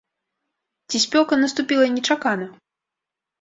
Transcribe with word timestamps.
Ці 0.89 1.01
спёка 1.05 1.33
наступіла 1.43 1.85
нечакана? 1.99 2.45